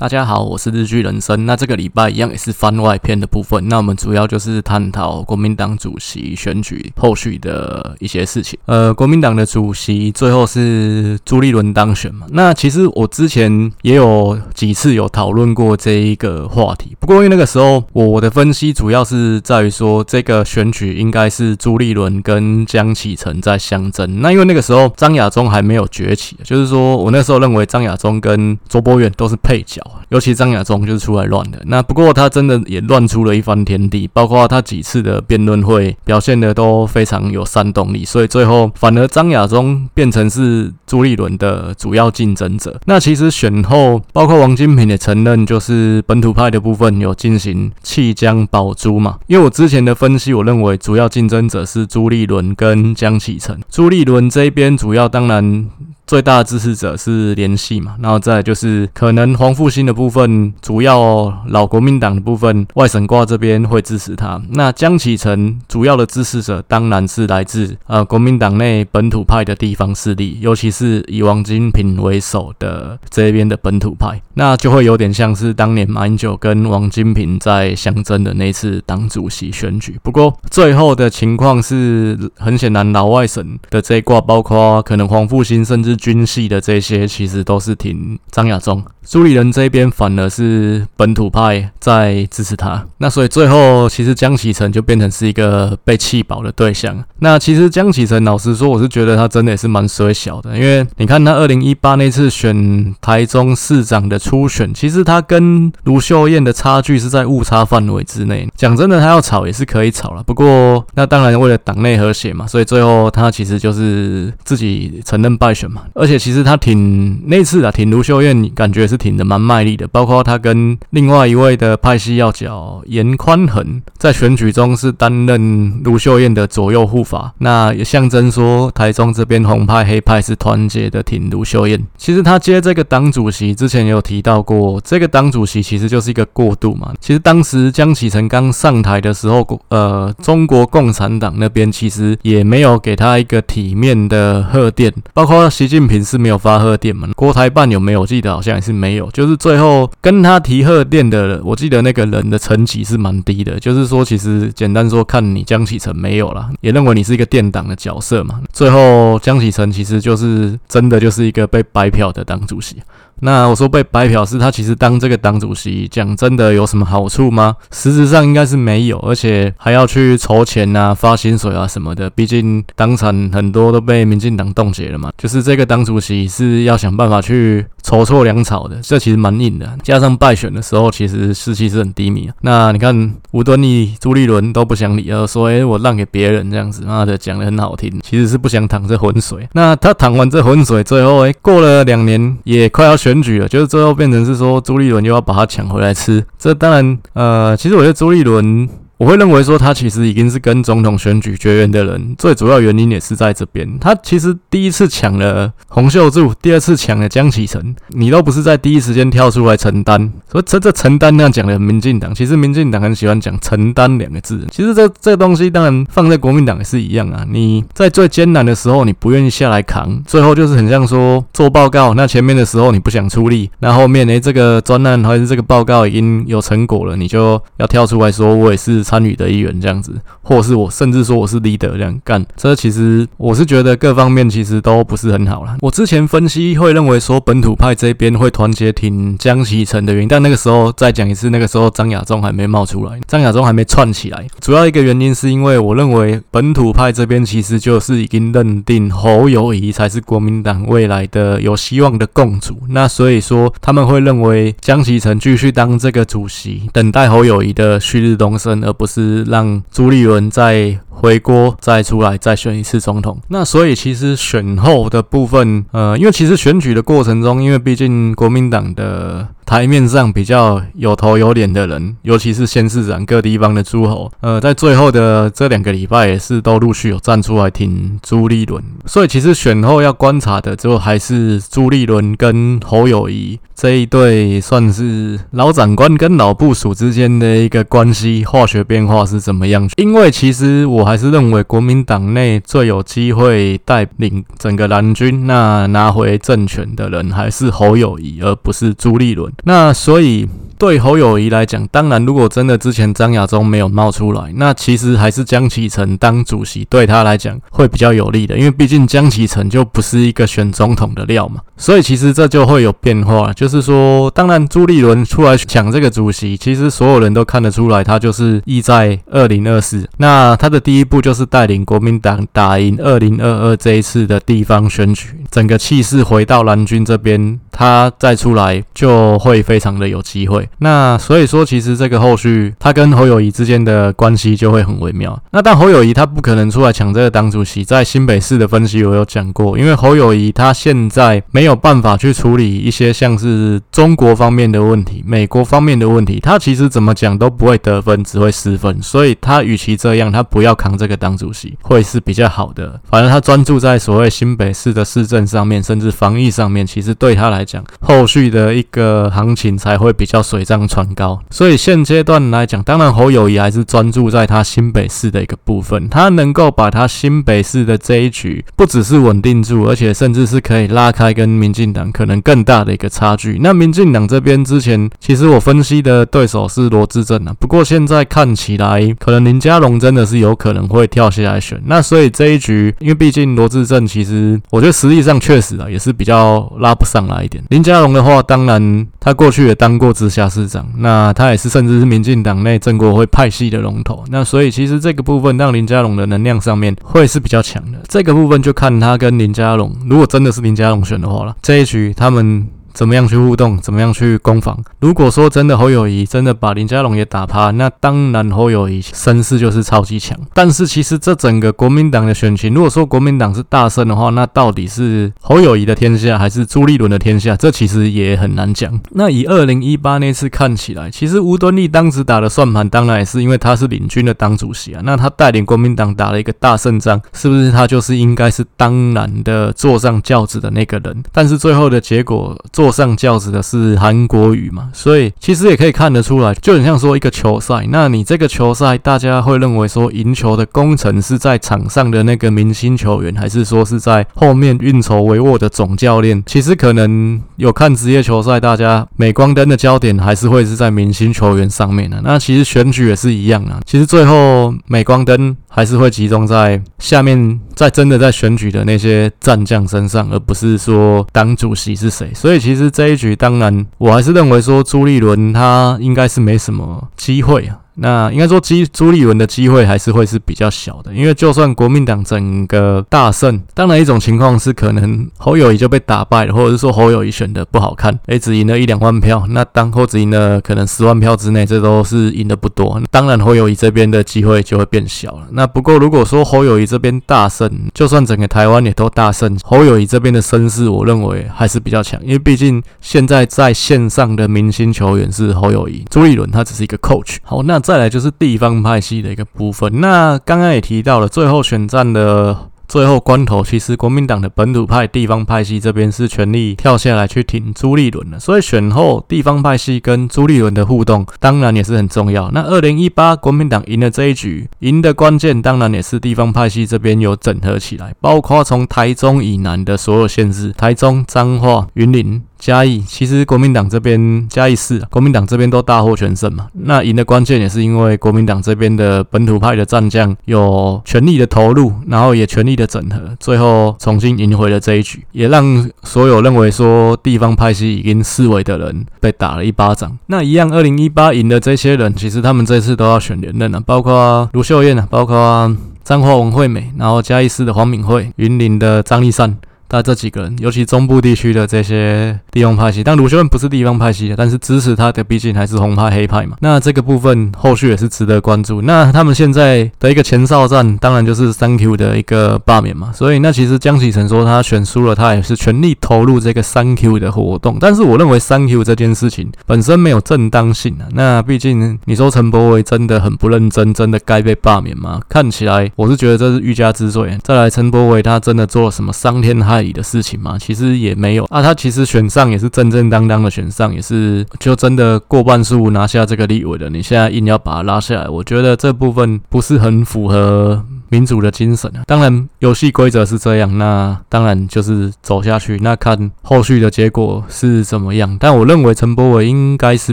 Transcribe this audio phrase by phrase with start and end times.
[0.00, 1.44] 大家好，我是日剧人生。
[1.44, 3.68] 那这个礼拜一样也是番外篇的部分。
[3.68, 8.56] 那我们主要就是探讨国民党主席选举后续的一些事情。
[8.66, 12.28] 呃，国民党的主席最后是朱立伦当选嘛？
[12.30, 16.96] 那其实我之前也有几次有讨论过这一个话题。
[17.00, 24.20] 不过因为那个时候我的分析主要是在于说，这个选举应该是朱立伦跟江启臣在相争。
[24.20, 29.82] 那因为那个时候张亚中还没有崛起，就是说我那时候认为张亚中跟卓博远都是配角。
[30.08, 42.80] 尤其张亚中就是出来乱的，那不过他真的也乱出了一番天地，包括他几次的辩论会表现的都非常有煽动力，所以最后反而张亚中变成是朱立伦的主要竞争者。
[42.86, 49.18] 那其实选后，包括王金平也承认，就是本土派的部分有进行弃江保朱嘛。
[49.26, 55.68] 因为我之前的分析，我认为主要竞争者是朱立伦跟江启臣，朱立伦这边主要当然。
[56.08, 64.40] 最大的支持者是连系嘛，然后再就是可能黄复兴的部分，主要老国民党的部分，外省挂这边会支持他。
[64.52, 80.00] 那江启臣主要的支持者当然是来自呃国民党内本土派的地方势力，尤其是以王金平为首的这边的本土派，那就会有点像是当年马英九跟王金平在相争的那次党主席选举。
[80.02, 85.97] 不过最后的情况是很显然，老外省的这一挂，包括可能黄复兴甚至。
[85.98, 97.04] 军系的这些其实都是挺张亚中，朱立伦这边反而是本土派在支持他，那所以最后其实江启臣就变成是一个被弃保的对象。
[97.18, 108.48] 那其实江启臣老实说，我是觉得他真的也是蛮衰小的，因为你看他二零一八那次选台中市长的初选，其实他跟卢秀燕的差距是在误差范围之内。
[108.56, 115.82] 讲真的，他要吵也是可以吵了，不过那当然为了党内和谐嘛，所以最后他其实就是自己承认败选嘛。
[115.94, 119.86] 而且其实他挺那次啊，挺卢秀燕，感觉是挺的蛮卖力的。
[119.88, 131.82] 包括他跟另外一位的派系要角严宽恒，在选举中是担任卢秀燕的左右护法，那也象征说台中这边红派黑派是团结的挺卢秀燕。
[131.96, 136.92] 其实他接这个党主席之前也有提到过，这个党主席其实就是一个过渡嘛。
[137.00, 145.88] 其实当时江启臣刚上台的时候，呃，中国共产党那边其实也没有给他一个体面的贺电，包括习近平。
[145.88, 147.08] 平是没有发贺电嘛？
[147.16, 148.02] 国台办有没有？
[148.02, 149.10] 我记得好像也是没有。
[149.10, 153.58] 就是最后跟他提贺电的，我记得那个人的层级是蛮低的。
[153.58, 158.38] 就是说，其实简单说，看你江启臣没有啦，也认为你是一个电党的角色嘛。
[158.52, 162.76] 最后江启臣其实就是真的就是一个被白嫖的党主席。
[163.20, 167.56] 那我说被白嫖是他其实当这个党主席，讲真的有什么好处吗？
[167.72, 172.08] 实质上应该是没有，而且还要去筹钱啊、发薪水啊什么的。
[172.10, 175.10] 毕竟党产很多都被民进党冻结了嘛。
[175.18, 179.66] 就是这个党主席是要想办法去筹措粮草的，这其实蛮硬的。
[179.82, 182.28] 加上败选的时候，其实士气是很低迷。
[182.42, 189.48] 那你看吴敦义、朱立伦都不想理，而说：“诶，我让给别人这样子。”妈的，讲得很好听，其实是不想淌这浑水。
[189.54, 193.22] 那他淌完这浑水，最后诶，过了两年，也快要选。
[193.22, 196.24] 举了，就是最后变成是说朱立伦又要把他抢回来吃。
[196.38, 198.68] 这当然，呃，其实我觉得朱立伦。
[198.98, 203.78] 我会认为说他其实已经是跟总统选举绝缘的人，最主要原因也是在这边。
[203.78, 210.12] 他其实第一次抢了洪秀柱，第二次抢了江启臣，你都不是在第一时间跳出来承担。
[210.28, 214.44] 所以这这承担那样讲的民进党，其实民进党很喜欢讲承担两个字。
[214.50, 217.24] 其实这这东西当然放在国民党也是一样啊。
[217.30, 228.87] 你在最艰难的时候你不愿意下来扛，最后就是很像说做报告，那前面的时候你不想出力，那后面呢这个专案还是这个报告已经有成果了，你就要跳出来说我也是。
[228.88, 235.58] 参与的一员这样子，或是我甚至说我是 leader 这样干，这其实我是觉得各方面其实都不是很好啦。
[235.60, 244.26] 我之前分析会认为说本土派这边会团结挺江启臣的原因，但那个时候再讲一次，那个时候张亚中还没冒出来，张亚中还没串起来。
[244.40, 263.18] 主要一个原因是因为我认为本土派这边其实就是已经认定侯友谊才是国民党未来的有希望的共主，那所以说他们会认为江启臣继续当这个主席，等待侯友谊的旭日东升，而不是让朱立伦在回锅，再出来再选一次总统。
[263.28, 269.28] 那所以其实选后的部分，呃，因为其实选举的过程中，因为毕竟国民党的。
[269.48, 278.62] 台面上比较有头有脸的人，尤其是县市长各地方的诸侯，呃，在最后的这两个礼拜也是都陆续有站出来挺朱立伦。
[278.84, 289.66] 所以其实选后要观察的，就还是朱立伦跟侯友谊这一对，算是老长官跟老部署之间的一个关系化学变化是怎么样。
[289.78, 299.30] 因为其实我还是认为国民党内最有机会带领整个蓝军那拿回政权的人还是侯友谊，而不是朱立伦。
[299.44, 300.26] 那所以。
[300.58, 311.40] 对侯友谊来讲，当然，如果真的之前张亚中没有冒出来，那其实还是江启臣当主席对他来讲会比较有利的，因为毕竟江启臣就不是一个选总统的料嘛。
[311.56, 319.88] 所以其实这就会有变化，就是说，当然朱立伦出来抢这个主席，其实所有人都看得出来，他就是意在二零二四。
[319.98, 330.47] 那他的第一步就是带领国民党打赢二零二二这一次的地方选举，整个气势回到蓝军这边，他再出来就会非常的有机会。
[330.58, 335.20] 那所以说，其实这个后续他跟侯友谊之间的关系就会很微妙。
[335.30, 348.80] 那但侯友谊他不可能出来抢这个党主席，在新北市的分析我有讲过，因为侯友谊他现在没有办法去处理一些像是中国方面的问题、美国方面的问题，他其实怎么讲都不会得分，只会失分。
[348.82, 352.80] 所以他与其这样，他不要扛这个党主席会是比较好的。
[352.88, 360.37] 反正他专注在所谓新北市的市政上面，甚至防疫上面，其实对他来讲，后续的一个行情才会比较顺。
[360.38, 373.40] 水涨船高，所以现阶段来讲，当然侯友宜还是专注在他新北市的一个部分，他能够把他新北市的这一局不只是稳定住，而且甚至是可以拉开跟民进党可能更大的一个差距。
[373.42, 381.60] 那民进党这边之前其实我分析的对手是罗致政啊，不过现在看起来可能林佳龙真的是有可能会跳下来选。
[381.66, 387.42] 那所以这一局，因为毕竟罗致政其实我觉得实力上确实啊也是比较拉不上来一点。
[387.50, 390.27] 林佳龙的话，当然他过去也当过直辖。
[390.28, 397.78] 市长，那他也是甚至是民进党内正国会派系的龙头，那所以其实这个部分让林佳龙的能量上面会是比较强的。
[397.88, 402.46] 这个部分就看他跟林佳龙，如果真的是林佳龙选的话了，这一局他们。
[402.78, 403.58] 怎么样去互动？
[403.58, 404.56] 怎么样去攻防？
[404.78, 410.16] 如果说真的侯友谊真的把林佳龙也打趴，那当然侯友谊声势就是超级强。
[410.32, 417.34] 但是其实这整个国民党的选情，如果说国民党是大胜的话，那到底是侯友谊的天下还是朱立伦的天下？
[417.34, 418.80] 这其实也很难讲。
[418.90, 424.80] 那以二零一八那次看起来，其实吴敦义当时打的算盘，当然也是因为他是领军的党主席啊。
[424.84, 431.02] 那他带领国民党打了一个大胜仗，是不是他就是应该是当然的坐上轿子的那个人？
[431.10, 432.67] 但是最后的结果坐。
[432.68, 437.66] 坐上轿子的是韩国瑜嘛，所以其实也可以看得出来，就很像说一个球赛。
[437.70, 446.22] 那你这个球赛，大家会认为说赢球的功臣是在场上的那个明星球员，还是说是在后面运筹帷幄的总教练？
[446.26, 451.98] 其实可能有看职业球赛，大家镁光灯的焦点还是会是在明星球员上面的。
[452.04, 462.12] 那其实选举也是一样啊，其实最后镁光灯还是会集中在下面，在真的在选举的那些战将身上，而不是说党主席是谁。
[462.14, 462.57] 所以其实。
[462.58, 467.56] 其实这一局，当然，我还是认为说朱立伦他应该是没什么机会啊。
[467.80, 482.82] 那应该说，基朱立伦的机会还是会是比较小的，因为就算国民党整个大胜，当然一种情况是可能侯友谊就被打败了，或者是说侯友谊选的不好看，诶， 只赢了一两万票，那当后只赢了可能十万票之内，这都是赢的不多。
[482.90, 485.28] 当然侯友谊这边的机会就会变小了。
[485.30, 497.18] 那不过如果说侯友谊这边大胜，就算整个台湾也都大胜，侯友谊这边的声势，我认为还是比较强，因为毕竟现在在线上的明星球员是侯友谊，朱立伦他只是一个 coach。
[497.22, 497.62] 好，那。
[497.68, 499.82] 再来就是地方派系的一个部分。
[499.82, 502.34] 那刚刚也提到了，最后选战的
[502.66, 508.18] 最后关头，其实国民党的本土派、地方派系这边是全力跳下来去挺朱立伦的。
[508.18, 512.30] 所以选后地方派系跟朱立伦的互动，当然也是很重要。
[512.30, 522.22] 那二零一八国民党赢了这一局，赢的关键当然也是地方派系这边有整合起来，包括从台中以南的所有县市，台中、彰化、云林。
[522.38, 526.46] 嘉义其实国民党这边嘉义市，国民党这边都大获全胜嘛。
[526.52, 539.98] 那赢的关键也是因为国民党这边的本土派的战将有全力的投入，然后也全力的整合，最后重新赢回了这一局，也让所有认为说地方派系已经式微的人被打了一巴掌。
[540.06, 549.36] 那一样，二零一八赢的这些人，其实他们这次都要选连任了，包括卢秀燕啊，包括彰化王惠美，然后嘉义市的黄敏惠，云林的张丽善。
[549.68, 556.38] 大这几个人，尤其中部地区的这些地方派系，但卢秀燕不是地方派系的，但是支持他的毕竟还是红派黑派嘛。
[556.40, 558.62] 那这个部分后续也是值得关注。
[558.62, 562.90] 那他们现在的一个前哨战，当然就是三 Q 的一个罢免嘛。
[562.94, 567.58] 所以那其实江启臣说他选输了，他也是全力投入这个三 Q 的活动。
[567.60, 570.88] 但是我认为三 Q 这件事情本身没有正当性啊。
[570.92, 575.00] 那毕竟你说陈柏维真的很不认真，真的该被罢免吗？
[575.10, 577.18] 看起来我是觉得这是欲加之罪。
[577.22, 579.57] 再来，陈柏维他真的做了什么伤天害？
[579.72, 581.42] 的事情嘛，其实也没有啊。
[581.42, 586.70] 他其实选上也是正正当当的选上，也是就真的过半数拿下这个立委的。
[586.70, 591.82] 你现在硬要把他拉下来，我觉得这部分不是很符合民主的精神啊。
[591.86, 598.16] 当然，游戏规则是这样，那当然就是走下去，那看后续的结果是怎么样。
[598.20, 599.92] 但我认为陈柏伟应该是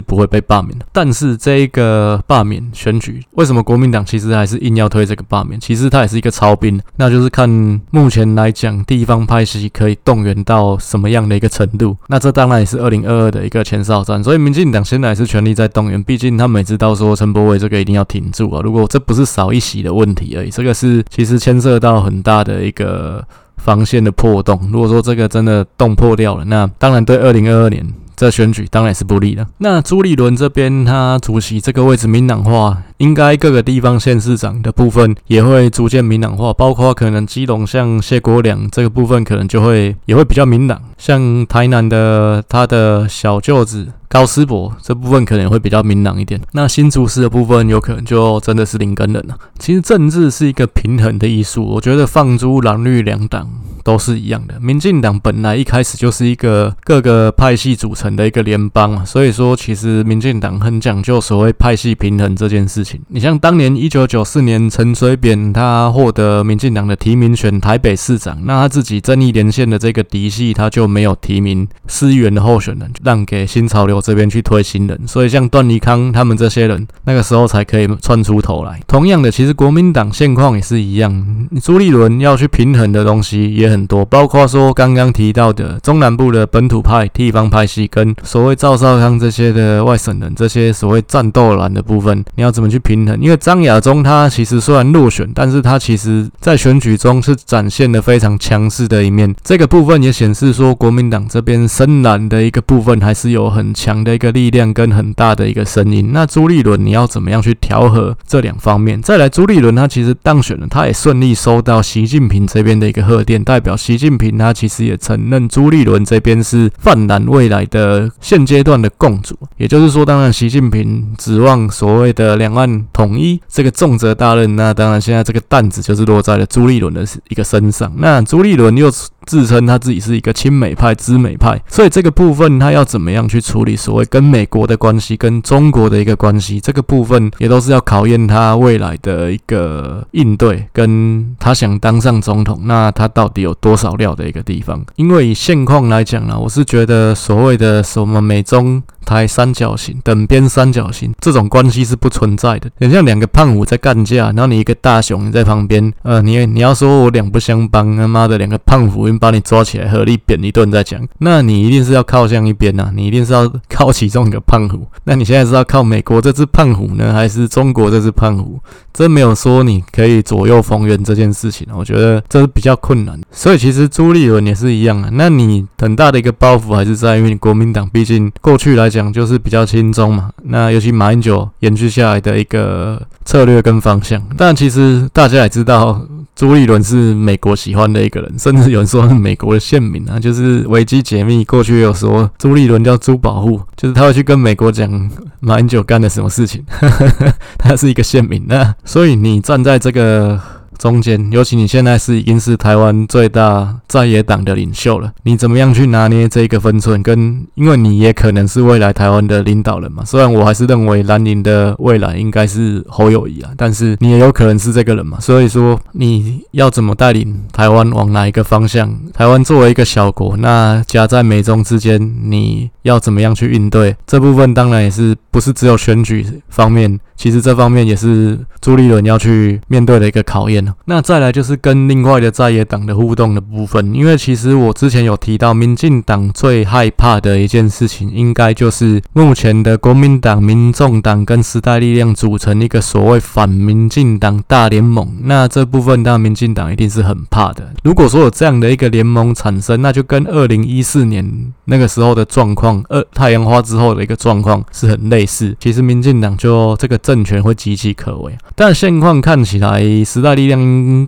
[0.00, 0.86] 不会被罢免的。
[0.92, 5.60] 但是这一个罢免选举，为什么国民党其实还是硬要推这个罢免？
[5.60, 7.48] 其实他也是一个操兵，那就是看
[7.90, 11.96] 目前来讲，地方派系可以动员到什么样的一个程度。
[12.08, 18.60] 那这当然也是二零二二的一个前哨战，所以民进党现在还是全力在动员，毕竟他们也知道说陈柏伟这个一定要挺住啊。
[18.62, 23.22] 如果这不是少一席的问题而已，这个是是其实牵涉到很大的一个
[23.56, 24.70] 防线的破洞。
[24.72, 27.84] 如果说这个真的洞破掉了，那当然对二零二二年。
[28.16, 29.46] 这选举当然是不利的。
[29.58, 40.80] 那朱立伦这边，他主席这个位置明朗化，应该各个地方县市长的部分也会逐渐明朗化，包括可能基隆像谢国梁这个部分，可能就会也会比较明朗。
[40.96, 46.40] 像台南的他的小舅子高思博这部分可能也会比较明朗一点。
[46.52, 49.36] 那新竹市的部分，有可能就真的是林根人了。
[49.58, 53.50] 其实政治是一个平衡的艺术，我觉得放诸蓝绿两党。
[53.86, 54.58] 都是一样的。
[54.58, 63.00] 民进党本来一开始就是一个各个派系组成的一个联邦嘛，所以说其实民进党很讲究所谓派系平衡这件事情。
[63.06, 78.80] 你像当年一九九四年陈水扁他获得民进党的提名选台北市长，那他自己正义连线的这个嫡系他就没有提名市议员的候选人，让给新潮流这边去推新人，所以像段宜康他们这些人那个时候才可以窜出头来。
[78.88, 83.75] 同样的，其实国民党现况也是一样，朱立伦要去平衡的东西也很。
[83.76, 93.20] 很多，包括说刚刚提到的中南部的本土派、地方派系，跟所谓赵少康这些的外省人，这些所谓战斗蓝的部分，你要怎么去平衡？
[93.20, 99.34] 因为张亚中他其实虽然落选，但是他其实在选举中是展现的非常强势的一面。
[99.44, 106.12] 这个部分也显示说，国民党这边深蓝的一个部分还是有很强的一个力量跟很大的一个声音。
[106.14, 109.02] 那朱立伦你要怎么样去调和这两方面？
[109.02, 113.65] 再来，朱立伦他其实当选了，他也顺利收到习近平这边的一个贺电，代表。
[113.66, 127.92] 表习近平，他其实也承认朱立伦这边是泛蓝未来的现阶段的共主，也就是说，当然习近平指望所谓的两岸统一这个重责大任，那当然现在这个担子就是落在了朱立伦的一个身上。
[127.96, 128.88] 那朱立伦又
[129.26, 144.84] 自称他自己是一个亲美派、知美派，所以这个部分他要怎么样去处理所谓跟美国的关系、跟中国的一个关系，这个部分也都是要考验他未来的一个应对，跟他想当上总统，那他到底有多少料的一个地方？
[144.96, 148.82] 因为以现况来讲呢，我是觉得所谓的什么美中。
[149.06, 164.84] 台三角形、等边三角形这种关系是不存在的，很像两个胖虎在干架，然后你一个大熊你在旁边，呃，你你要说我两不相帮，他妈的两个胖虎，把你抓起来合力扁一顿再讲，那你一定是要靠向一边呐，你一定是要靠其中一个胖虎。
[165.04, 168.58] 那你现在是要靠美国这只胖虎呢，还是中国这只胖虎？
[168.92, 173.20] 真没有说你可以左右逢源这件事情，我觉得这是比较困难。
[173.30, 178.95] 所以其实朱立伦也是一样啊，那你很大的一个包袱还是在于你国民党，毕竟过去来讲。
[178.96, 186.00] 讲就是比较轻松嘛，那尤其马英九延续下来的一个策略跟方向，但其实大家也知道，
[186.34, 195.10] 朱立伦是美国喜欢的一个人，甚至有人说是美国的线民啊， 就是维基解密过去有说朱立伦叫朱保护， 就是他会去跟美国讲
[195.40, 196.64] 马英九干了什么事情，
[197.58, 200.40] 他是一个线民啊，所以你站在这个。
[200.78, 207.02] 中间，尤其你现在是已经是台湾最大在野党的领袖了，你怎么样去拿捏这个分寸？
[207.02, 210.04] 跟因为你也可能是未来台湾的领导人嘛。
[210.04, 215.18] 虽然我还是认为蓝营的未来应该是侯友谊啊，但是你也有可能是这个人嘛。
[215.20, 218.94] 所以说你要怎么带领台湾往哪一个方向？
[219.12, 223.96] 台湾作为一个小国，那夹在美中之间，你要怎么样去应对？
[224.06, 230.65] 这部分当然也是不是只有选举方面，其实这方面也是朱立伦要去面对的一个考验。
[230.86, 245.16] 那再来就是跟另外的在野党的互动的部分，因为其实我之前有提到，民进党最害怕的一件事情，应该就是目前的国民党、民众党跟时代力量组成一个所谓反民进党大联盟。
[245.22, 247.72] 那这部分当然民进党一定是很怕的。
[247.82, 255.54] 如果说有这样的一个联盟产生，那就跟二零一四年那个时候的状况，二太阳花之后的一个状况是很类似。
[255.60, 260.56] 其实民进党就这个政权会岌岌可危，但现况看起来，时代力量。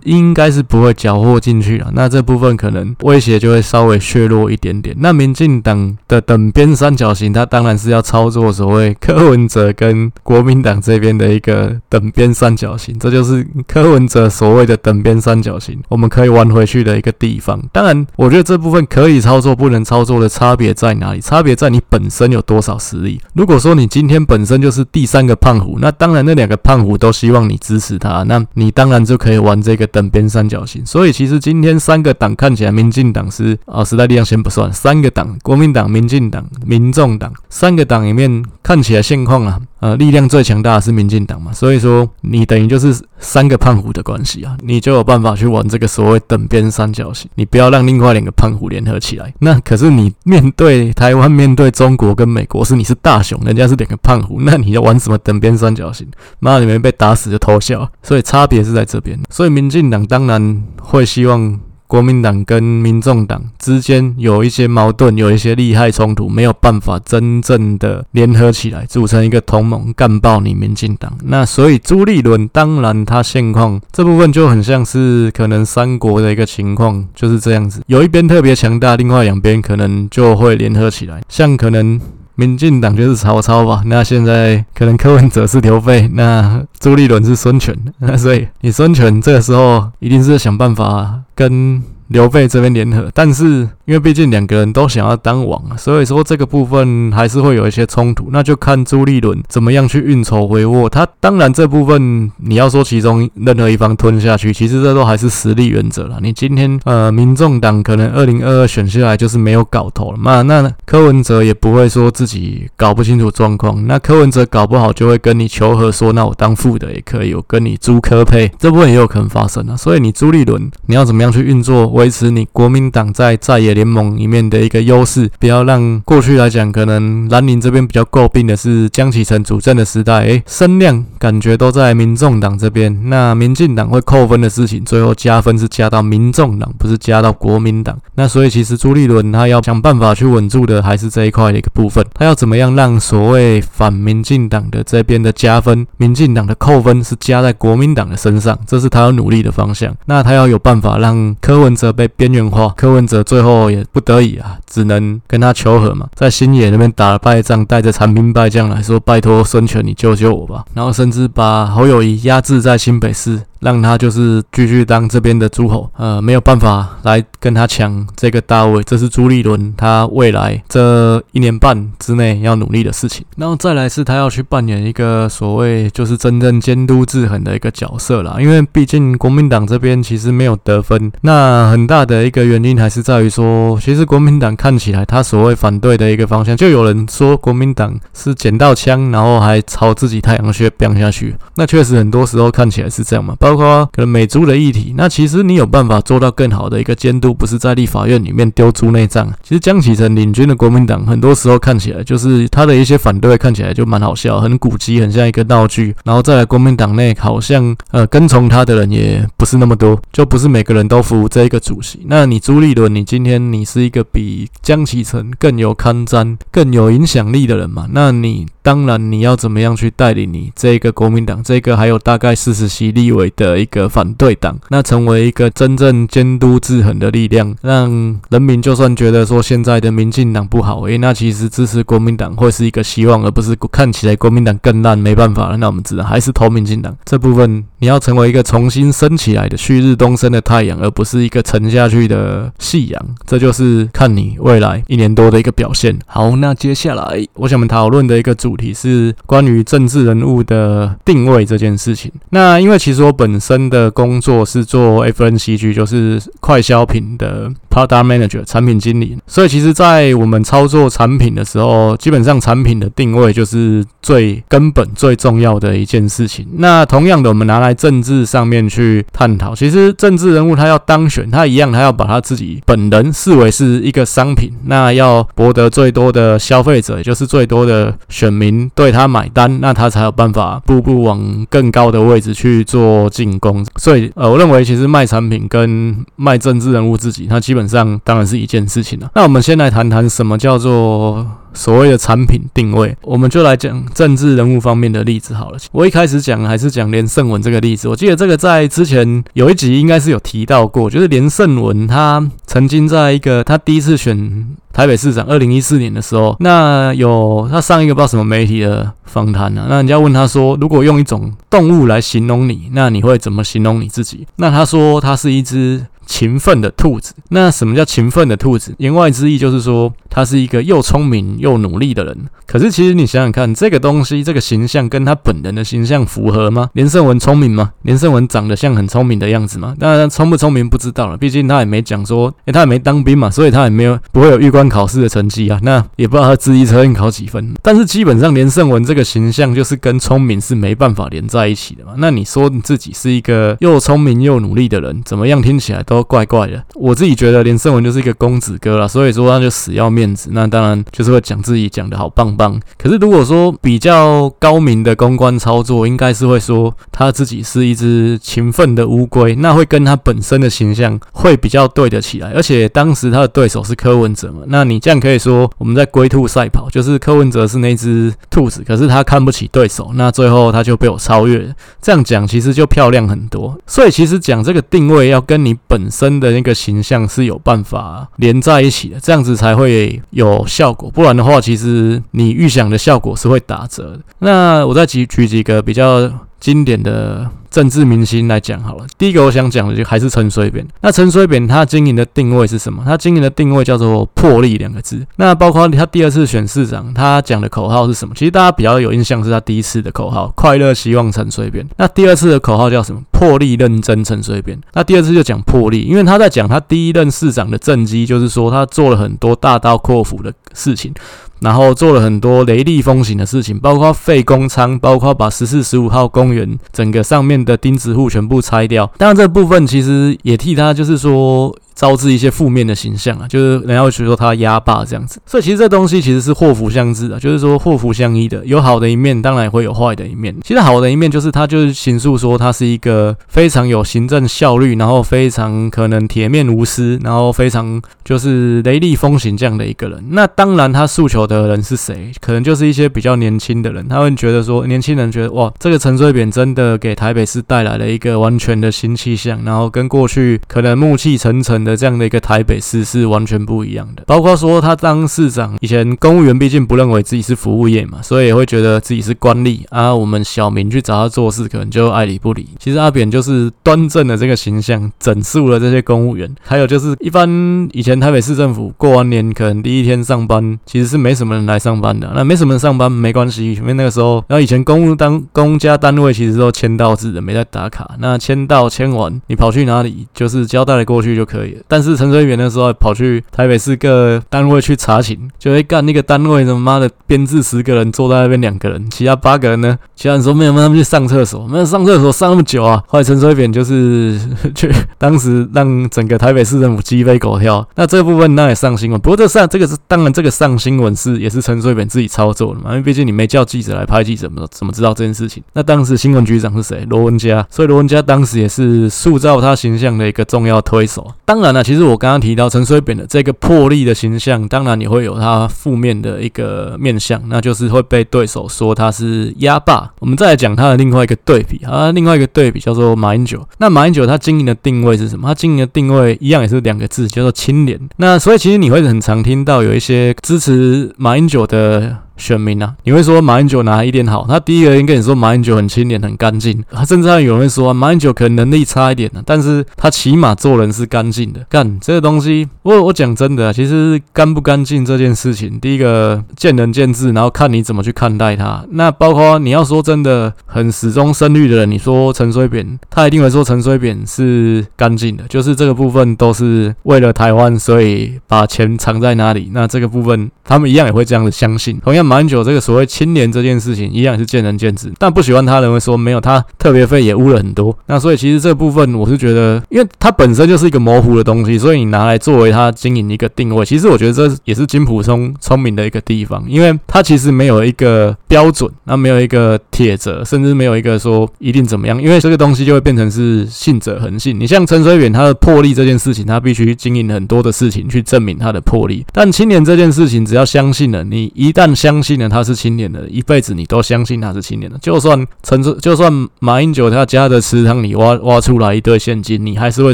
[0.03, 4.95] 应该是不会缴获进去了，那这部分可能威胁就会稍微削弱一点点。
[4.99, 17.61] 那民进党的等边三角形，它当然是要操作所谓柯文哲跟国民党这边的一个等边三角形，这就是柯文哲所谓的等边三角形，我们可以玩回去的一个地方。
[17.71, 21.21] 当然，我觉得这部分可以操作，不能操作的差差别在哪里？
[21.21, 23.21] 差别在你本身有多少实力。
[23.33, 29.39] 如果说你今天本身就是第三个胖虎，那当然那两个胖虎都希望你支持他，那你当然就可以。
[29.39, 30.85] 玩这个等边三角形。
[30.85, 39.61] 所以其实今天三个党看起来，民进党是啊，时代力量先不算，三个党，国民党、民进党、民众党，三个党里面看起来现况啊。
[39.79, 49.33] 呃，力量最强大的是民进党嘛，所以说你等于就是三个胖虎的关系啊，你就有办法去玩这个所谓等边三角形，你不要让另外两个胖虎联合起来。
[49.39, 56.05] 那可是你面对台湾，面对中国跟美国，是你是大雄，人家是两个胖虎，那你要玩什么等边三角形？
[56.39, 59.17] 妈，你们被打死就偷笑，所以差别是在这边。
[59.29, 61.59] 所以民进党当然会希望。
[61.89, 71.11] 国民党跟民众党之间有一些矛盾，有一些利害冲突，没有办法真正的联合起来组成一个同盟，干爆你民进党。
[71.23, 81.99] 那所以朱立伦当然他现况这部分就很像是可能三国的一个情况，就是这样子，有一边特别强大，另外两边可能就会联合起来，像可能。
[82.39, 91.83] 民进党就是曹操吧，那现在可能柯文哲是刘备，那朱立伦是孙权，那所以你孙权这个时候一定是想办法跟。
[92.09, 93.45] 刘备这边联合，但是
[93.85, 98.29] 因为毕竟两个人都想要当王，所以说这个部分还是会有一些冲突。
[98.31, 100.89] 那就看朱立伦怎么样去运筹帷幄。
[100.89, 106.17] 他当然这部分你要说其中任何一方吞下去，其实这都还是实力原则了。
[106.21, 113.85] 你今天呃，民众党可能二零二二选下来就是没有搞头了嘛，那柯文哲也不会说自己搞不清楚状况。
[113.85, 119.77] 那柯文哲搞不好就会跟你求和，说那我当副的也可以，我跟你朱科配，这部分也有可能发生啊。
[119.77, 121.87] 所以你朱立伦你要怎么样去运作？
[121.99, 137.97] 维持你国民党在在野联盟里面的一个优势，不要让过去来讲，可能蓝营这边比较诟病的是江启臣主政的时代，诶，声量感觉都在民众党这边，那民进党会扣分的事情，最后加分是加到民众党，不是加到国民党。
[138.15, 149.93] 那所以其实朱立伦他要想办法去稳住的还是这一块的一个部分，他要怎么样让所谓反民进党的这边的加分，民进党的扣分是加在国民党的身上，这是他要努力的方向。
[150.05, 163.41] 那他要有办法让柯文哲被边缘化，柯文哲最后也不得已啊，只能跟他求和嘛，在新野那边打了败仗，带着残兵败将来说，拜托孙权你救救我吧，然后甚至把侯友谊压制在新北市。
[163.59, 173.25] 让他就是继续当这边的诸侯，呃，没有办法来跟他抢这个大位，这是朱立伦他未来这一年半之内要努力的事情。
[173.37, 193.35] 然后再来是他要去扮演一个所谓就是真正监督制衡的一个角色啦，因为毕竟国民党这边其实没有得分，那很大的一个原因还是在于说，其实国民党看起来他所谓反对的一个方向，就有人说国民党是捡到枪，然后还朝自己太阳穴飙下去，那确实很多时候看起来是这样嘛。
[193.49, 199.27] 包括可能美猪的议题，那其实你有办法做到更好的一个监督，不是在立法院里面丢猪内脏。
[199.41, 205.95] 其实江启臣领军的国民党，很多时候看起来就是他的一些反对，看起来就蛮好笑，很古迹，很像一个闹剧。
[206.03, 212.01] 然后再来国民党内，好像呃跟从他的人也不是那么多，就不是每个人都服这一个主席。
[212.05, 217.87] 那你朱立伦，你今天你是一个比江启臣更有堪瞻、更有影响力的人嘛？
[217.91, 223.79] 那你当然你要怎么样去带领你这个国民党，这个还有大概四十席立委的一个。
[223.89, 227.89] 反对党，那成为一个真正监督制衡的力量，让
[228.29, 236.95] 人民就算觉得说现在的民进党不好，诶，那其实支持国民党会是一个希望，而不是看起来国民党更烂，没办法了，那我们只能还是投民进党。
[237.03, 245.97] 这部分你要成为一个重新升起来的旭日东升的太阳，而不是一个沉下去的夕阳，这就是看你未来一年多的一个表现。
[246.05, 252.11] 好，那接下来我想我们讨论的一个主题是关于政治人物的定位这件事情。
[252.29, 253.59] 那因为其实我本本身。
[253.69, 259.17] 的工作是做 FNCG，就是快消品的 Product Manager 产品经理。
[259.27, 266.47] 所以其实，在我们操作产品的时候，基本上产品的定位就是最根本、最重要的一件事情。
[266.53, 283.65] 那同样的，我们拿来政治上面去探讨，其实政治人物他要当选，他一样，他要把他自己本人视为是一个商品，那要博得最多的消费者，也就是最多的选民对他买单，那他才有办法步步往更高的位置去做进攻。
[283.75, 289.11] 所以，呃，我认为其实卖产品跟卖政治人物自己，它基本上当然是一件事情了。
[289.13, 295.57] 那我们先来谈谈什么叫做所谓的产品定位，我们就来讲政治人物方面的例子好了。
[295.71, 314.25] 我一开始讲还是讲连胜文这个例子，我记得这个在之前有一集应该是有提到过，就是连胜文他曾经在一个他第一次选台北市长，二零一四年的时候，那有他上一个不知道什么媒体的访谈啊，那人家问他说，如果用一种动物来形容你，那你会怎么形容你自己？
[314.37, 315.85] 那他说他是一只。
[316.09, 317.13] 勤奋的兔子。
[317.29, 318.73] 那什么叫勤奋的兔子？
[318.79, 322.17] 言外之意就是说，他是一个又聪明又努力的人。
[322.47, 326.71] 可是其实你想想看，这个东西，这个形象跟他本人的形象符合吗？
[326.73, 327.71] 连胜文聪明吗？
[327.83, 329.75] 连胜文长得像很聪明的样子吗？
[329.79, 335.59] 当然，聪不聪明不知道了，毕竟他也没讲说，诶，他也没当兵嘛，所以他也没有不会有预官考试的成绩啊。
[335.61, 337.53] 那也不知道他智力测验考几分。
[337.61, 341.93] 但是基本上，连胜文这个形象就是跟聪明是没办法连在一起的嘛。
[341.97, 346.63] 那你说你自己是一个又聪明又努力的人，怎么样听起来都怪怪的。
[346.75, 350.29] 我自己觉得连胜文就是一个公子哥啦，所以说他就死要面子。
[350.33, 352.59] 那当然就是会讲自己讲的好棒棒。
[352.77, 362.31] 可是如果说比较高明的公关操作，应该是会说他自己是一只勤奋的乌龟，那会跟他本身的形象会比较对得起来。
[362.31, 371.53] 而且当时他的对手是柯文哲嘛，那你这样可以说我们在龟兔赛跑，就是柯文哲是那只兔子，可是他看不起对手，那最后他就被我超越。
[371.81, 373.57] 这样讲其实就漂亮很多。
[373.65, 380.89] 所以其实讲这个定位要跟你本身的那个形象是有办法连在一起的，这样子才会有效果。
[380.91, 383.99] 不然的话，其实你预想的效果是会打折的。
[384.19, 387.29] 那我再举举几个比较经典的。
[387.49, 390.65] 政治明星来讲好了，第一个我想讲的就还是陈水扁。
[390.81, 392.83] 那陈水扁他经营的定位是什么？
[392.85, 395.05] 他经营的定位叫做“魄力”两个字。
[395.15, 398.13] 那包括他第二次选市长，他讲的口号是什么？
[398.15, 401.67] 其实大家比较有印象是他第一次的口号“快乐希望陈水扁”。
[401.77, 404.59] 那第二次的口号叫什么？“破例认真陈水扁”。
[404.73, 410.93] 那第二次就讲魄力，因为他在讲他第一任市长的政绩，就是说他做了很多大刀阔斧的事情。
[411.41, 418.91] 然后做了很多雷厉风行的事情，包括废公仓，包括把十四、十五号公园整个上面的钉子户全部拆掉。
[418.97, 421.55] 当然，这部分其实也替他就是说。
[421.79, 430.35] 招致一些负面的形象啊，就是人家会说他压霸这样子，所以其实这东西其实是祸福相知的，就是说祸福相依的，有好的一面，当然也会有坏的一面。
[430.43, 440.03] 其实好的一面就是他就是形塑说他是一个非常有行政效率，然后非常可能铁面无私，然后非常就是雷厉风行这样的一个人。
[440.09, 442.11] 那当然他诉求的人是谁？
[442.19, 451.68] 可能就是一些比较年轻的人，他会觉得说年轻人觉得哇，这个陈水扁真的给台北市带来了一个完全的新气象，然后跟过去可能暮气沉沉的。
[451.75, 459.93] 这样的一个台北市是完全不一样的，包括说他当市长以前，公务员毕竟不认为自己是服务业嘛，所以也会觉得自己是官吏啊。
[459.93, 462.47] 我们小民去找他做事，可能就爱理不理。
[462.59, 466.29] 其实阿扁就是端正的这个形象，整肃了这些公务员。
[466.41, 467.29] 还有就是，一般
[467.71, 472.11] 以前台北市政府过完年，可能第一天上班其实是没什么人来上班的。
[472.15, 477.95] 那没什么人上班没关系，因为那个时候，然后以前公务当公家单位其实都签到制的，没在打卡。
[477.99, 481.58] 那签到签完，你跑去哪里，就是交代了过去就可以了。
[481.67, 489.77] 但是陈水扁那时候跑去台北市各单位去查寝，就会干那个单位他妈的编制十个人坐在那边两个人，其他八个人呢？
[489.95, 492.81] 其他人说没有，他们去上厕所，没有上厕所上那么久啊。
[492.87, 494.19] 后来陈水扁就是
[494.55, 497.67] 去当时让整个台北市政府鸡飞狗跳。
[497.75, 505.43] 那这部分那也上新闻，不过这上这个是当然这个上新闻是也是陈水扁自己操作的嘛，因为毕竟你没叫记者来拍记者，怎么怎么知道这件事情？
[505.53, 506.85] 那当时新闻局长是谁？
[506.89, 511.11] 罗文嘉，所以罗文嘉当时也是塑造他形象的一个重要推手。
[511.25, 511.89] 当然了，其实。
[511.89, 519.89] 我刚刚提到陈水扁的这个魄力的形象，当然也会有他负面的一个面向，那就是会被对手说他是压霸。
[519.99, 523.43] 我们再来讲他的另外一个对比啊，另外一个对比叫做马英九。
[523.57, 525.27] 那马英九他经营的定位是什么？
[525.29, 527.79] 他经营的定位一样也是两个字，叫做清廉。
[527.97, 531.97] 那所以其实你会很常听到有一些支持马英九的。
[532.19, 534.25] 选民啊，你会说马英九哪一点好？
[534.27, 541.39] 他第一个人跟你说马英九很清廉、很干净，他甚至还有人会说马英九可能能力差一点呢，但是他起码做人是干净的。
[541.49, 548.65] 干这个东西，我我讲真的，其实干不干净这件事情，第一个见仁见智，然后看你怎么去看待他。
[548.71, 559.51] 那包括你要说真的很始终深绿的人，你说陈水扁，他一定会说陈水扁是干净的，就是这个部分都是为了台湾，所以把钱藏在哪里。
[559.53, 562.08] 那这个部分他们一样也会这样子相信，同样。
[562.09, 564.91] 马英九这个所谓清廉这件事情，一样是见仁见智。
[564.97, 567.77] 但不喜欢他的人会说，没有他特别费也污了很多。
[567.85, 584.39] 那所以其实这部分我是觉得，因为他本身就是一个模糊的东西，所以你拿来作为他经营一个定位，其实我觉得这也是金普聪聪明的一个地方，因为他其实没有一个标准，那没有一个铁则，甚至没有一个说一定怎么样，因为这个东西就会变成是信者恒信。
[584.39, 589.05] 你像陈水扁他的魄力这件事情，他必须经营很多的事情去证明他的魄力。
[589.13, 594.77] 但清廉这件事情，只要相信了，你一旦相相信了他是清廉的，一辈子你都相信他是清廉的。
[594.77, 596.09] 就算陈，就算
[596.39, 599.93] 马英九他家的池塘里挖挖出来一堆现金，你还是会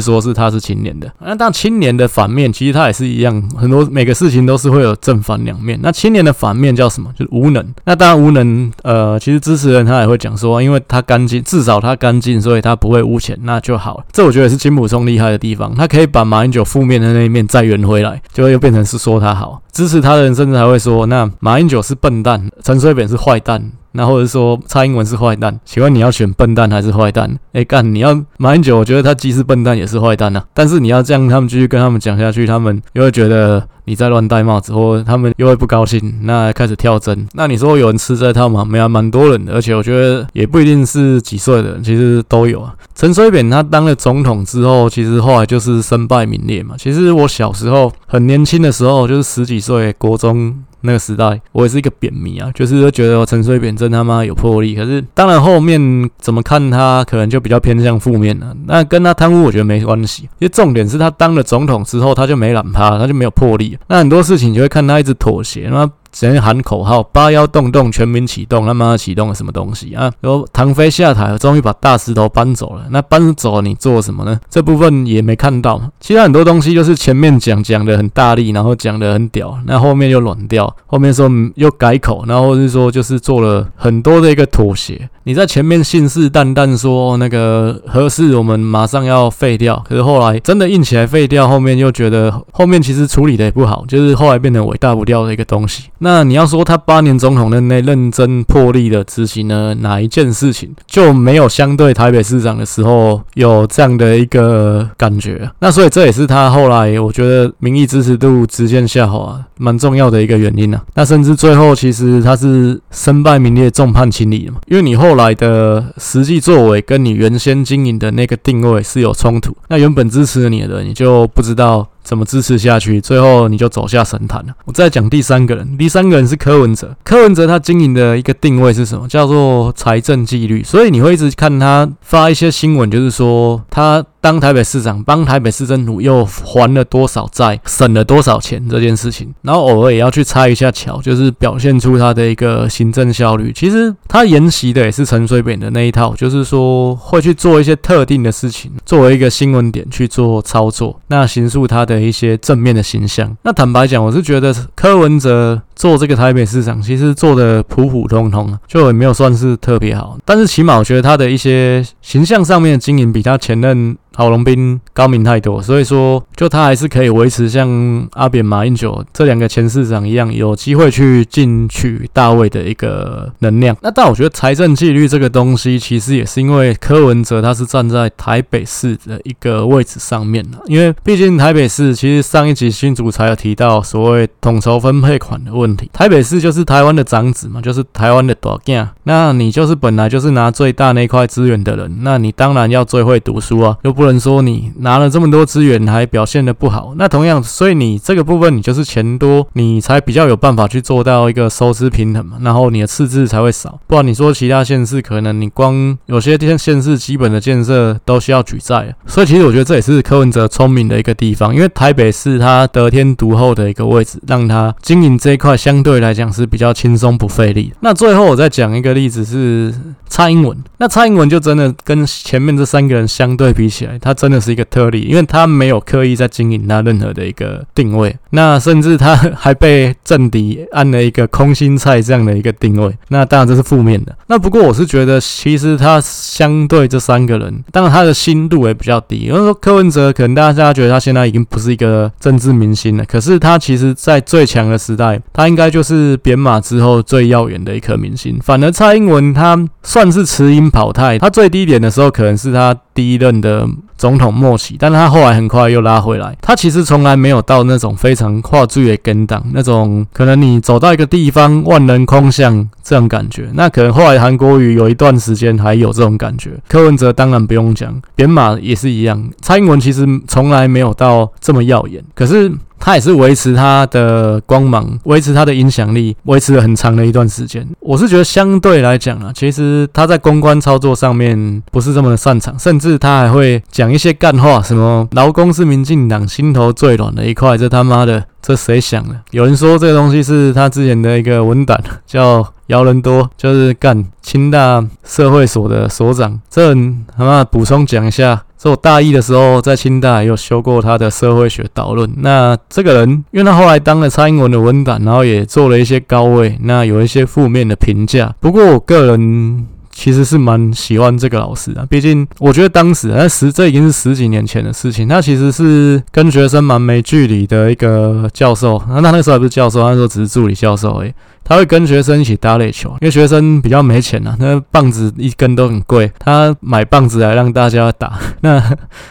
[0.00, 1.12] 说是他是清廉的。
[1.18, 5.76] 那当清廉的反面，其实他也是一样，很多每个事情都是会有正反两面。
[5.82, 7.10] 那清廉的反面叫什么？
[7.18, 7.66] 就是无能。
[7.84, 14.04] 那当然无能，呃，其实支持人他也会讲说，因为他干净，至少他干净，所以他不会污钱，那就好了。
[14.12, 19.60] 这我觉得是金溥聪厉害的地方，他可以把马英九负面的那一面再圆回来，就会又变成是说他好。
[19.72, 23.72] 支持他的人甚至还会说，那马英九是笨蛋，陈水扁是坏蛋。
[23.92, 27.30] 那或者说蔡英文是坏蛋，请问你要选笨蛋还是坏蛋？
[27.54, 37.26] 哎、欸、干，你要马英九，我觉得他既是笨蛋也是坏蛋呐、但是你要这样，他们继续跟他们讲下去，他们又会觉得你在乱戴帽子，或他们又会不高兴，那开始跳针。
[37.32, 38.66] 那你说有人吃这套吗？
[38.66, 42.74] 没啊，蛮多人的，而且我觉得也不一定是几岁的，其实都有啊。
[42.94, 46.74] 陈水扁他当了总统之后，其实后来就是身败名裂嘛。
[46.76, 50.54] 其实我小时候很年轻的时候，就是十几岁，国中。
[50.86, 54.74] 那个时代，我也是一个扁迷啊，就是觉得陈水扁真他妈有魄力。
[54.74, 55.78] 可是，当然后面
[56.18, 58.56] 怎么看他，可能就比较偏向负面了。
[58.66, 60.22] 那跟他贪污，我觉得没关系。
[60.38, 63.76] 因为重点是他当了总统之后，他就没懒趴，他就没有魄力。
[63.88, 65.90] 那很多事情就会看他一直妥协，那。
[66.16, 70.10] 直接喊口号，八幺洞洞全民启动，他妈启动了什么东西啊？
[70.22, 72.86] 然后唐飞下台，终于把大石头搬走了。
[72.88, 74.40] 那搬走你做什么呢？
[74.48, 75.78] 这部分也没看到。
[76.00, 85.10] 其他很多东西就是前面讲讲的很大力，然后讲的很屌，那后面又软掉，后面说又改口，然后是说就是做了很多的一个妥协。
[85.26, 95.86] 你在前面信誓旦旦说那个核四我们马上要废掉，可是后来真的硬起来废掉，后面又觉得后面其实处理的也不好，就是后来变成伟大不掉的一个东西。
[95.98, 105.50] 那你要说他八年总统任内认真破例的执行了哪一件事情，就没有相对台北市长的时候有这样的一个感觉。
[105.58, 110.80] 那所以这也是他后来我觉得民意支持度直线下滑蛮重要的一个原因啊。
[110.94, 119.56] 那甚至最后其实他是身败名裂、众叛亲离的嘛，因为你后来的实际作为跟你原先经营的那个定位是有冲突。
[119.68, 121.88] 那原本支持你的人，你就不知道。
[122.06, 123.00] 怎么支持下去？
[123.00, 124.54] 最后你就走下神坛了。
[124.64, 126.96] 我再讲第三个人，第三个人是柯文哲。
[127.04, 129.06] 柯文哲他经营的一个定位是什么？
[129.08, 130.62] 叫做财政纪律。
[130.62, 134.02] 所以你会一直看他发一些新闻，就是说他。
[134.18, 143.52] 当台北市长帮台北市政府又还了多少债，省了多少钱这件事情，然后偶尔也要去拆一下桥，就是表现出他的一个行政效率。
[143.54, 153.36] 其实他沿袭的也是陈水扁的那一套，就是说会去做一些特定的事情，作为一个新闻点去做操作，那行诉他的的一些正面的形象。
[153.42, 155.62] 那坦白讲，我是觉得柯文哲。
[155.76, 160.16] 做这个台北市长，其实做的普普通通，就也没有算是特别好。
[160.24, 165.62] 但是起码我觉得他的一些形象上面的经营，比他前任郝龙斌高明太多。
[165.62, 173.76] 所以说，就他还是可以维持像阿扁、马英九这两个前市长一样，有机会去进取大位的一个能量。
[173.82, 185.90] 那但我觉得财政纪律这个东西，其实也是因为柯文哲他是站在台北市的一个位置上面的，因为毕竟台北市其实上一集新主才有提到所谓统筹分配款的问题。
[185.92, 188.86] 台北市就是台湾的长子嘛，就是台湾的大囝。
[189.04, 196.94] 那你就是本来就是拿最大那块资源的人，那你当然要最会读书啊，又不能说你拿了这么多资源还表现的不好。
[196.96, 203.78] 那同样，所以你这个部分你就是钱多，你才比较有办法去做到一个收支平衡嘛，然后你的赤字才会少。
[203.86, 215.56] 不然你说其他县市可能你光有些县县市基本的建设都需要举债，所以其实我觉得这也是柯文哲聪明的一个地方，因为台北市它得天独厚的一个位置，让他经营这一块。
[215.56, 217.72] 相对来讲是比较轻松不费力。
[217.80, 219.74] 那最后我再讲一个例子是
[220.06, 220.56] 蔡英文。
[220.78, 228.14] 那蔡英文就真的跟前面这三个人相对比起来，他真的是一个特例，因为他没有刻意在经营他任何的一个定位。
[228.30, 232.94] 那甚至他还被政敌按了一个空心菜这样的一个定位。
[233.08, 234.14] 那当然这是负面的。
[234.26, 239.20] 那不过我是觉得，其实他相对这三个人，当然他的心度也比较低。
[239.20, 245.46] 因为说柯文哲，可能大家觉得他现在已经不是一个政治明星了，可是他其实在最强的时代，他。
[245.46, 248.36] 应该就是扁马之后最耀眼的一颗明星。
[248.42, 253.64] 反而蔡英文他算是迟鹰跑太，他最低点的时候可能是他第一任的
[253.96, 256.36] 总统末期，但他后来很快又拉回来。
[256.40, 263.48] 他其实从来没有到那种非常跨距的跟档，那种可能你走到一个地方万人空巷这种感觉。
[263.54, 266.52] 那可能后来韩国瑜有一段时间还有这种感觉。
[266.68, 269.30] 柯文哲当然不用讲，扁马也是一样。
[269.40, 272.52] 蔡英文其实从来没有到这么耀眼，可是。
[272.78, 277.66] 他也是维持他的光芒，维持他的影响力，维持了很长的一段时间。
[277.80, 289.14] 我是觉得相对来讲啊，其实他在公关操作上面不是这么的擅长，甚至他还会讲一些干话，什么劳工是民进党心头最软的一块，这他妈的，这谁想的？
[289.30, 296.40] 有人说这个东西是他之前的一个文胆，叫姚人多，就是干清大社会所的所长。
[296.50, 296.74] 这
[297.16, 298.42] 他妈补充讲一下。
[298.58, 302.10] 所以我大一的时候在清大也有修过他的社会学导论。
[302.18, 308.34] 那这个人，因为他后来当了蔡英文的文胆，然后也做了一些高位，那有一些负面的评价。
[308.40, 318.82] 不过我个人其实是蛮喜欢这个老师的，毕竟我觉得当时那十这已经是十几年前的事情，他其实是跟学生蛮没距离的一个教授。
[318.88, 321.12] 那他那时候还不是教授，那时候只是助理教授而已。
[321.48, 328.62] 他会跟学生一起打垒球，因为学生比较没钱呐、啊，那棒子一根都很贵，他买棒子来让大家打， 那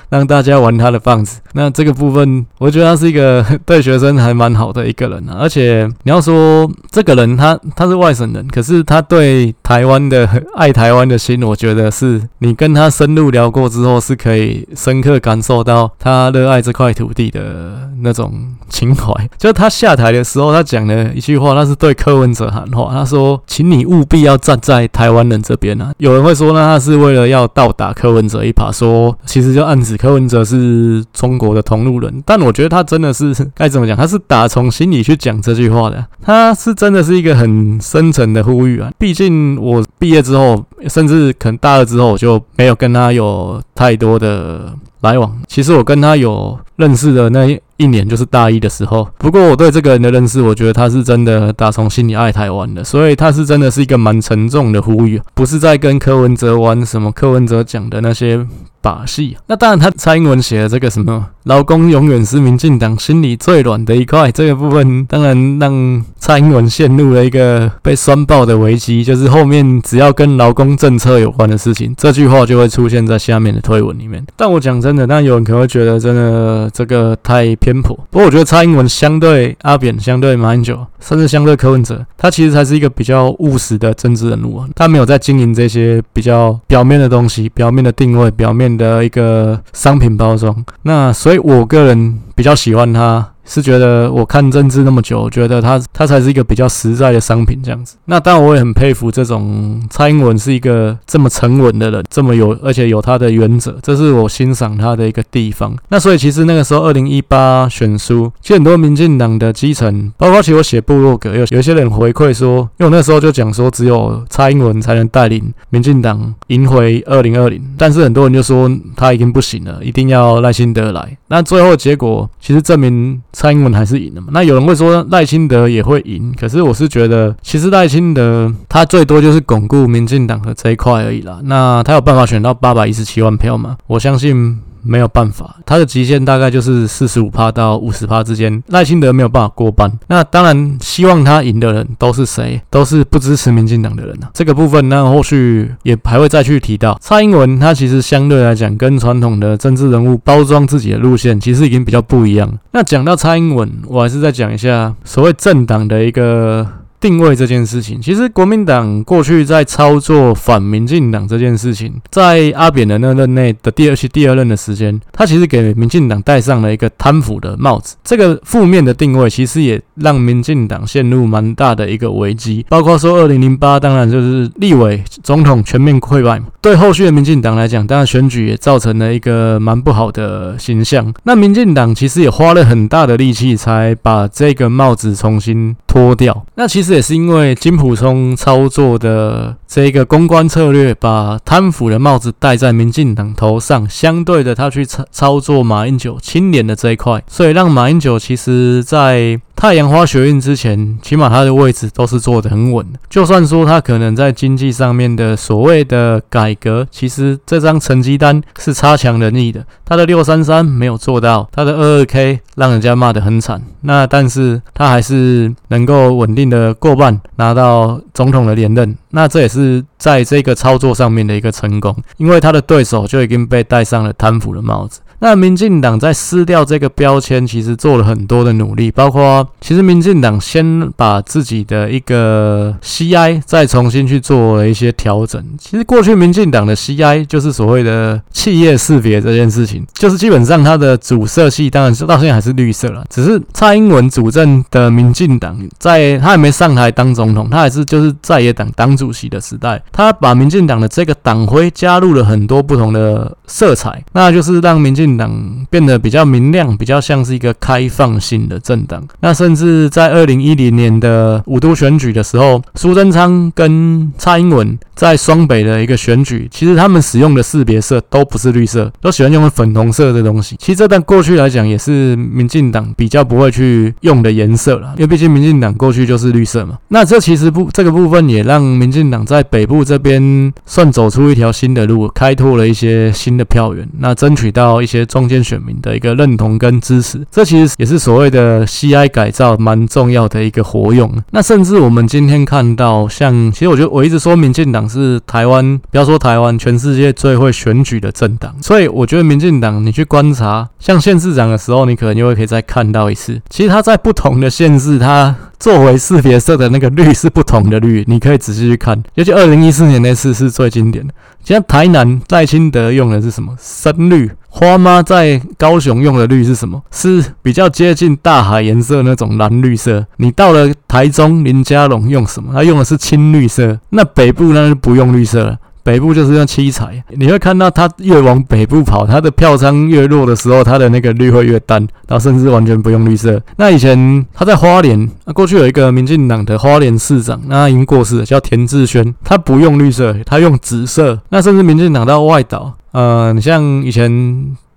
[0.09, 1.39] 让大家玩他的棒子。
[1.53, 5.37] 那这个部分，我觉得他是一个 对学生还蛮好的一个人啊。
[5.39, 19.13] 而且你要说这个人他他是外省人，可是他对台湾的爱台湾的心，我觉得是你跟他深入聊过之后，是可以深刻感受到他热爱这块土地的那种情怀。
[19.37, 32.23] 就他下台的时候，他讲了一句话，那是对柯文者喊话，他说：“请你务必要站在台湾人这边啊！”有人会说呢，他是为了要倒打柯文哲一耙，说其实就暗指柯文哲是中国的同路人。
[32.25, 33.95] 但我觉得他真的是该怎么讲？
[33.95, 38.91] 他是打从心里去讲这句话的，他是真的是一个很深沉的呼吁啊！
[38.97, 45.35] 毕竟我毕业之后，甚至可能大二之后，我就没有跟他有太多的来往。
[45.47, 58.45] 其实我跟他有认识的那一年就是大一的时候，不过我对这个人的认识，我觉得他是真的打从心里爱台湾的，所以他是真的是一个蛮沉重的呼吁，不是在跟柯文哲玩什么柯文哲讲的那些
[58.85, 59.35] 把戏。
[59.47, 74.23] 那当然，他蔡英文写的这个什么劳工永远是民进党心里最软的一块，这个部分当然让蔡英文陷入了一个被酸爆的危机，就是后面只要跟劳工政策有关的事情，这句话就会出现在下面的推文里面。
[74.35, 77.55] 但我讲真的，那有人可能会觉得真的这个太。
[77.55, 84.61] 偏颇，不过我觉得蔡英文相对阿扁、相对马英九，甚至相对柯文哲，他其实才是一个比较务实的政治人物。
[84.75, 90.65] 他没有在经营这些比较表面的东西、表面的定位、表面的一个商品包装。
[90.83, 93.31] 那所以，我个人比较喜欢它。
[93.45, 97.95] 是觉得我看政治那么久，觉得他他才是一个比较实在的商品这样子。
[98.05, 105.75] 那当然我也很佩服这种蔡英文是一个这么沉稳的人，这么有而且有他的原则，这是我欣赏他的一个地方。
[105.89, 121.17] 那所以其实那个时候二零一八选书，其实很多民进党的基层，包括其实我写部落格，有有些人回馈说，因为我那时候就讲说只有蔡英文才能带领民进党赢回二零二零，但是很多人就说他已经不行了，一定要赖清德来。
[121.35, 123.21] 那最后结果其实证明。
[123.33, 124.27] 蔡英文还是赢了嘛？
[124.31, 131.41] 那有人会说赖清德也会赢，可是我是觉得，其实赖清德他最多就是巩固民进党的这一块而已啦。
[131.43, 133.75] 那他有办法选到八百一十七万票吗？
[133.87, 134.57] 我相信。
[134.85, 138.61] 没有办法，他的极限大概就是四十五趴到五十趴之间。
[138.67, 139.91] 赖清德没有办法过半。
[140.07, 142.61] 那当然，希望他赢的人都是谁？
[142.69, 144.29] 都是不支持民进党的人啊。
[144.33, 146.97] 这个部分，那后续也还会再去提到。
[147.01, 152.51] 蔡英文他其实相对来讲，跟传统的政治人物包装自己的路线，其实已经比较不一样。
[152.71, 156.67] 那讲到蔡英文，我还是再讲一下所谓政党的一个。
[157.05, 167.95] 定位这件事情，其实国民党过去在操作反民进党这件事情，在阿扁的那任内的第二期、第二任的时间，他其实给民进党戴上了一个贪腐的帽子。
[168.03, 172.65] 这个负面的定位，其实也让民进党陷入蛮大的一个危机。
[172.69, 181.13] 包括说二零零八，当然就是立委、总统全面溃败嘛，对后续的民进党来讲，当然选举也造成了一个蛮不好的形象。
[181.23, 186.45] 那民进党其实也花了很大的力气，才把这个帽子重新脱掉。
[186.55, 186.95] 那其实。
[186.95, 202.99] 也是因为金溥聪操作的这个公关策略，把贪腐的帽子戴在民进党头上，相对的，他去操操作马英九清廉的这一块，所以让马英九其实在太阳花学运之前，起码他的位置都是坐得很稳的。
[203.09, 209.65] 就算说他可能在经济上面的所谓的改革，其实这张成绩单是差强人意的。
[209.83, 213.61] 他的六三三没有做到，他的二二 K 让人家骂得很惨。
[213.81, 216.75] 那但是他还是能够稳定的。
[216.77, 224.99] 过半拿到总统的连任，那这也是在这个操作上面的一个成功，因为他的对手就已经被戴上了贪腐的帽子。
[225.25, 235.43] 那民进党在撕掉这个标签，其实做了很多的努力，包括其实民进党先把自己的一个 CI 再重新去做了一些调整。
[235.57, 259.03] 其实过去民进党的 CI 就是所谓的企业识别这件事情，就是基本上它的主色系当然是到现在还是绿色了，只是蔡英文主政的民进党在他还没上台当总统，他还是就是在野党党主席的时代，他把民进党的这个党徽加入了很多不同的色彩，那就是让民进党变得比较明亮，比较像是一个开放性的政党。
[259.19, 270.55] 那甚至在二零一零年的五都选举的时候，苏贞昌跟蔡英文在双北的一个选举，其实他们使用的识别色都不是绿色，都喜欢用粉红色的东西。
[270.59, 276.77] 其实这段过去来讲也是民进党比较不会去用的颜色了，因为毕竟民进党过去就是绿色嘛。
[276.89, 287.25] 那这其实不这个部分也让民进党在北部这边算走出一条新的路，开拓了一些新的票源，那争取到一些些中间选民的一个认同跟支持。
[287.31, 291.11] 这其实也是所谓的 CI 改造蛮重要的一个活用。
[291.31, 298.55] 那甚至我们今天看到，像其实我觉得我一直说民进党是台湾，不要说台湾，全世界最会选举的政党。
[298.61, 303.41] 所以我觉得民进党，你去观察像县市长的时候，你可能就会可以再看到一次。
[303.49, 309.01] 其实他在不同的县市，他作为识别色的那个绿是不同的绿，你可以仔细去看。
[309.15, 311.13] 尤其二零一四年那次是最经典的。
[311.43, 313.55] 像台南赖清德用的是什么？
[313.59, 314.31] 深绿。
[314.47, 316.81] 花妈在高雄用的绿是什么？
[316.89, 320.05] 是比较接近大海颜色那种蓝绿色。
[320.17, 322.53] 你到了台中林佳龙用什么？
[322.53, 323.79] 他用的是青绿色。
[323.89, 325.57] 那北部那就不用绿色了。
[325.85, 333.39] 北部就是用七彩，你会看到它越往北部跑，它的票仓越弱的时候，它的那个绿会越淡，然后甚至完全不用绿色。
[333.57, 341.21] 那以前他在花莲，那过去有一个民进党的花莲市长，那他已经过世了，叫田志轩，他不用绿色，他用紫色。
[341.29, 344.09] 那甚至民进党到外岛，呃，你像以前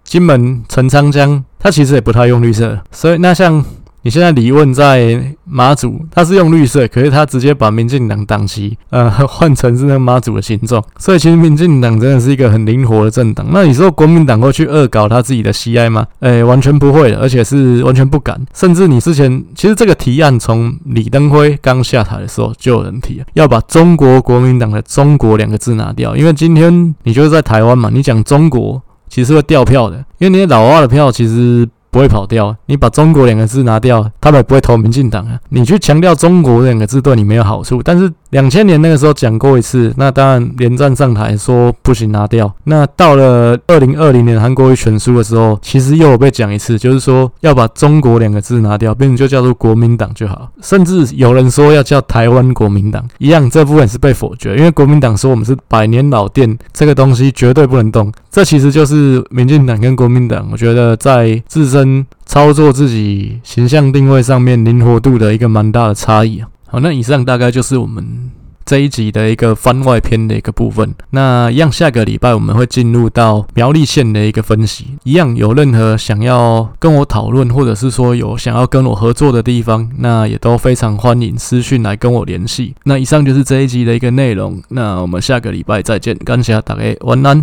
[0.04, 3.64] 金门陈昌江，他其实也不太用绿色，所以那像。
[4.02, 13.46] 你现在李问在马祖，他是用绿色，可是他直接把民进党党旗呃 换成是那个马祖的形状，所以其实民进党真的是一个很灵活的政党。
[13.52, 16.06] 那你说国民党会去恶搞他自己的 CI 吗？
[16.20, 18.40] 诶、欸，完全不会，而且是完全不敢。
[18.54, 31.68] 甚至你之前其实这个提案从李登辉刚下台的时候就有人提，要把中国国民党的“中国”两个字拿掉，因为今天你就是在台湾嘛，你讲中国其实会掉票的，因为那些老外的票其实。
[31.90, 35.38] 不会跑掉，你把中国两个字拿掉，他们也不会投民进党啊。
[35.48, 42.52] 你去强调中国两个字对你没有好处，但是两千年那个时候讲过一次，那当然连战上台说不行拿掉。
[42.64, 50.50] 那到了二零二零年韩国瑜全输的时候，其实又有被讲一次，就是说要把中国两个字拿掉，变成就叫做国民党就好。
[50.60, 58.12] 甚至有人说要叫台湾国民党，一样这部分是被否决，因为国民党说我们是百年老店，这个东西绝对不能动。
[58.30, 66.48] 这其实就是民进党跟国民党，我觉得在自身身操作自己形象定位上面灵活度的一个蛮大的差异啊。
[66.66, 68.30] 好，那以上大概就是我们。
[68.68, 82.74] 这一集的一个番外篇的一个部分，那一样下个礼拜我们会进入到苗栗县的一个分析，一样有任何想要跟我讨论，或者是说有想要跟我合作的地方，那也都非常欢迎私讯来跟我联系。
[82.84, 87.34] 那以上就是这一集的一个内容，那我们下个礼拜再见，感谢大家，晚安。